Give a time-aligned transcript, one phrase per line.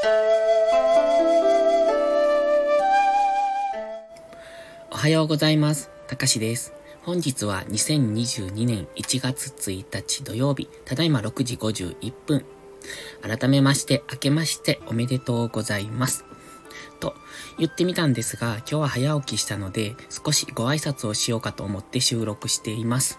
[0.00, 0.06] お
[4.96, 5.90] はようございます。
[6.06, 6.72] たかしです。
[7.02, 12.44] 本日は2022年1月1日土曜日、ただいま6時51分。
[13.22, 16.24] 改めまして、明けましておめでとうございます。
[17.00, 17.16] と
[17.58, 23.18] 言ってみたんですが、今日は早起きしたので、少しご挨拶をしようかと思って収録しています。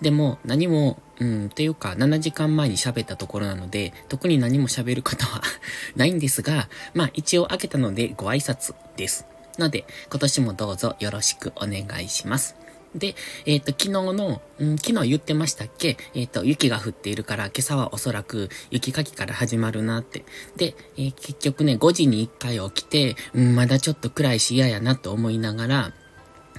[0.00, 5.42] でも、何も、うん、というか、7時間前に喋ったところなので、特に何も喋ることは
[5.96, 9.26] ないんですが、まあ一応開けたのでご挨拶です。
[9.58, 12.56] ので、今年もどうぞよろしくお願いします。
[12.94, 13.14] で、
[13.46, 15.96] えっ、と、昨日の、うん、昨日言ってましたっけ？
[16.14, 20.24] えっ、と、雪が降っているから、今朝はおそらく雪かきから始まるなって。
[20.56, 25.92] で、えー結局ね、5時に1回起きて、うん、まだちょっと暗いし嫌やなと思いながら、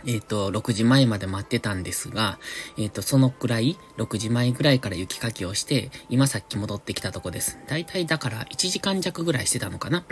[0.05, 2.39] えっ、と、6時前まで待ってたんですが、
[2.77, 7.59] えっ、と、そのくらい、6時前ぐらいから雪かきをして、今さっき戻ってきたとこです。
[7.67, 10.03] だいたいだから1時間弱ぐらいしてたのかな。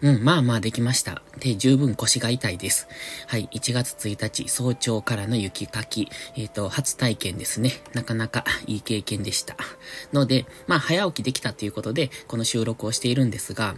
[0.00, 1.22] うん、まあまあできました。
[1.38, 2.88] で、十分腰が痛いです。
[3.26, 7.72] はい、1月1日、早朝からの雪かき、えっ、と、初体験ですね。
[7.92, 9.56] なかなかいい経験でした。
[10.12, 13.74] ので、まあ早起きできたということで、この収録をしているんですが、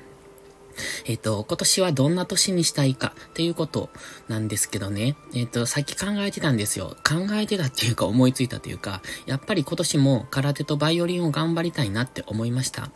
[1.06, 3.90] えっ、と、今年はどんな年にしたいかっていうこと
[4.28, 5.16] なんですけどね。
[5.34, 6.96] えっ、と、さっき考えてたんですよ。
[7.04, 12.90] 考えてたっていうか思いついたというか、やっぱり今年も空手とバイオリンを頑張りたいなって思いました。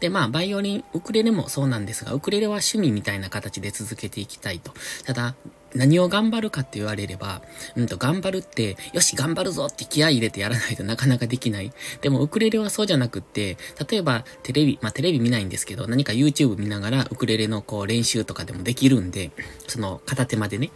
[0.00, 4.72] で、まあ、バイオリン、ウクレレもそうなんですが、ウクレレは趣味みたいな形で続けていきたいと。
[5.04, 5.34] ただ、
[5.74, 7.42] 何を頑張るかって言われれば、
[7.76, 11.72] うんと、頑張るって、よし、頑張るぞって気合入れてやらないと なかなかできない。
[12.00, 13.56] でも、ウクレレはそうじゃなくって、
[13.90, 19.32] 例えば、テレビ、まあ、テレビ見ないんですけど、何か YouTube 見ながら、ウクレレのこう、練習とかでもできるんで、
[19.66, 20.70] その、片手までね。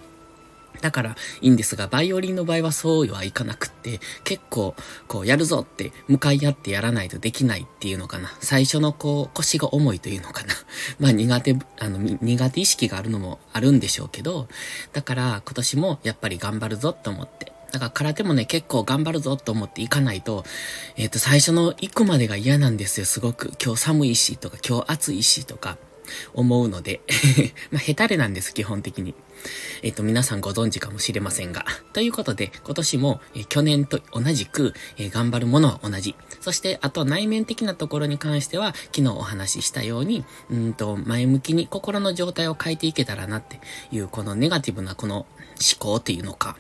[0.81, 4.75] だからいいんですが、バイオリンの場合はそうはいかなくって、結構、
[5.07, 8.31] こう、やるぞって、向かい合ってやらないとできないっていうのかな。
[8.41, 10.55] 最初のこう、腰が重いというのかな。
[10.99, 14.49] まあ苦手、あの、苦手意識があるのもあるんでしょうけど、
[14.93, 17.53] だから今年もやっぱり頑張るぞと思って。
[17.73, 20.45] だから空手もね、結構頑張るぞと思って行かないと、
[20.97, 23.53] えっ、と、最初の行くまでが嫌なんですよ、すごく。
[23.63, 25.77] 今日寒いしとか、今日暑いしとか。
[26.35, 27.01] 思うので、
[27.71, 29.15] まあ、下手れなんです、基本的に。
[29.83, 31.65] えっ、と、皆さんご存知かもしれませんが。
[31.93, 36.15] ということで、今年も、えー去年と同じく、えー頑張るものは同じ。
[36.41, 45.27] そして、あと内面的なところに関しては、昨日お話ししたように、うんと、前向きに心の状態を変えていけたらなっていう、このネガティブなこの思
[45.79, 46.57] 考っていうのか。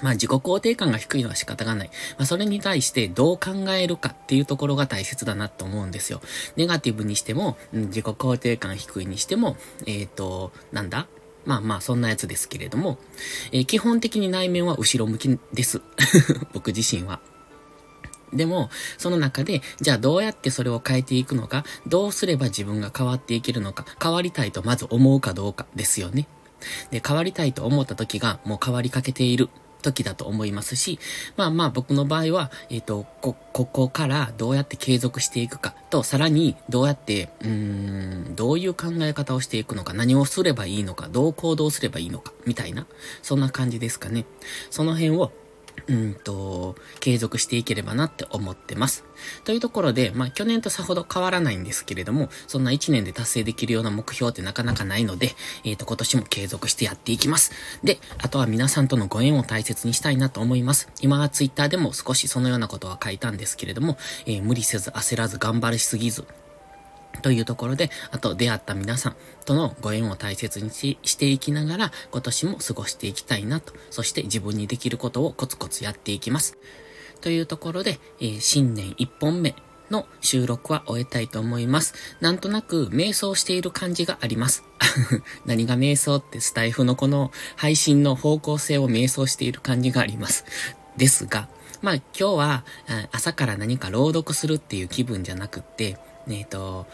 [0.00, 1.88] まあ自己肯定感が低いのは仕方がない。
[2.16, 6.20] まあそれに対してどう考えるかっていうところが大切だなと思うんですよ。
[6.56, 11.06] ネガティブにしても、自己肯定感低いにしても、えっ、と、なんだ？
[11.44, 12.98] まあまあそんなやつですけれども、
[13.50, 15.82] えー基本的に内面は後ろ向きです。
[16.54, 17.20] 僕自身は。
[18.32, 26.26] でも、その中で、じゃあどうやってそれを変えていくのか、どうすれば自分が変わっていけるのか、変わりたいとまず思うかどうかですよね。
[26.90, 29.50] で、変わりたいと思った時がもう変わりかけている
[29.82, 30.98] 時だと思いますし、
[31.36, 37.48] まあまあ僕の場合は、えっ、と、こ、ここからどうやって継続していくかと、さらにどうやって、うー
[38.30, 42.86] ん、どういう考え方をしていくのか、何をすればいいのか、どう行動すればいいのか、みたいな、
[43.22, 44.24] そんな感じですかね。
[44.70, 45.32] その辺を、
[45.88, 49.04] うんと、継続していければなって思ってます。
[49.44, 55.32] というところで、まあ去年とさほど変わらないんですけれども、そんな1年で達成できるような目標ってなかなかないので、
[55.64, 57.52] えっ、と今年も継続してやっていきます。
[57.82, 60.88] で、あとは皆さんとのご縁を大切にしたいなと思います。
[61.00, 63.96] 今はツイッターでも少しそのようなことは書いたんですけれども、
[64.26, 66.26] えー無理せず焦らず頑張りすぎず、
[67.20, 76.56] というところで、あと出会った皆さんとのご縁を大切にししていきながら、今年も過ごしていきたいなと、そして自分にできることをコツコツやっていきます。
[77.20, 79.54] というところで、えー新年1本目
[79.92, 81.94] の収録は終えたいと思います。
[82.20, 84.64] なんとなく瞑想している感じがあります。
[85.46, 90.44] 何が瞑想ってスタイフのこの配信の方向性を瞑想している感じがあります。
[90.96, 91.48] ですが、
[91.82, 92.64] まあ今日は
[93.12, 96.86] 朝から何か朗読するっていう気分じゃなくって、えっ、と、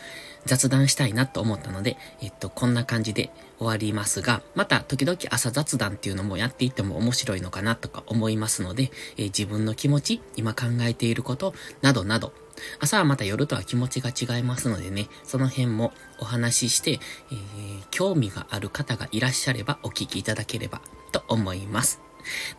[0.46, 12.32] 雑談したいなと思ったので、えっと、こんな感じで終わりますが、また時々朝雑談っていうのもやっていっても面白いのかなとか思いますので、えー自分の気持ち、今考えていること、などなど、
[12.80, 20.80] 朝はまた夜とは気持ちが違いますのでね、その辺もお話しして、えー興味がある方がいらっしゃればお聞きいただければ
[21.12, 22.00] と思います。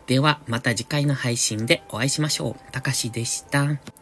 [0.06, 2.72] では、また次回の配信でお会いしましょう。
[2.72, 3.99] たかしでした。